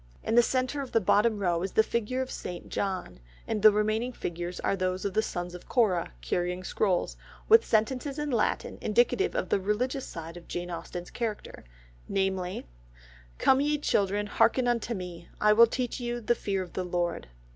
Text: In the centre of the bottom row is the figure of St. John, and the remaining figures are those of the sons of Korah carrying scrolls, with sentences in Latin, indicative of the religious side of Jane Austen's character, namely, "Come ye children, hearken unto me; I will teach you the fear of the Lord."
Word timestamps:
In 0.23 0.33
the 0.33 0.41
centre 0.41 0.81
of 0.81 0.93
the 0.93 0.99
bottom 0.99 1.37
row 1.37 1.61
is 1.61 1.73
the 1.73 1.83
figure 1.83 2.21
of 2.23 2.31
St. 2.31 2.69
John, 2.69 3.19
and 3.47 3.61
the 3.61 3.71
remaining 3.71 4.11
figures 4.13 4.59
are 4.61 4.75
those 4.75 5.05
of 5.05 5.13
the 5.13 5.21
sons 5.21 5.53
of 5.53 5.69
Korah 5.69 6.11
carrying 6.21 6.63
scrolls, 6.63 7.17
with 7.47 7.63
sentences 7.63 8.17
in 8.17 8.31
Latin, 8.31 8.79
indicative 8.81 9.35
of 9.35 9.49
the 9.49 9.59
religious 9.59 10.07
side 10.07 10.37
of 10.37 10.47
Jane 10.47 10.71
Austen's 10.71 11.11
character, 11.11 11.63
namely, 12.09 12.65
"Come 13.37 13.61
ye 13.61 13.77
children, 13.77 14.25
hearken 14.25 14.67
unto 14.67 14.95
me; 14.95 15.29
I 15.39 15.53
will 15.53 15.67
teach 15.67 15.99
you 15.99 16.19
the 16.19 16.33
fear 16.33 16.63
of 16.63 16.73
the 16.73 16.83
Lord." 16.83 17.27